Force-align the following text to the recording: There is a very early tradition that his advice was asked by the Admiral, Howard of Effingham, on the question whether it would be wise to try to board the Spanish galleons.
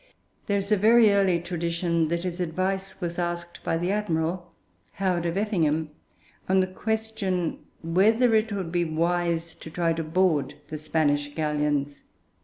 There 0.47 0.57
is 0.57 0.71
a 0.71 0.77
very 0.77 1.11
early 1.13 1.39
tradition 1.39 2.07
that 2.07 2.23
his 2.23 2.39
advice 2.41 2.99
was 2.99 3.19
asked 3.19 3.63
by 3.63 3.77
the 3.77 3.91
Admiral, 3.91 4.51
Howard 4.93 5.27
of 5.27 5.37
Effingham, 5.37 5.91
on 6.49 6.59
the 6.59 6.65
question 6.65 7.59
whether 7.83 8.33
it 8.33 8.51
would 8.51 8.71
be 8.71 8.83
wise 8.83 9.53
to 9.57 9.69
try 9.69 9.93
to 9.93 10.03
board 10.03 10.55
the 10.69 10.79
Spanish 10.79 11.31
galleons. 11.35 12.01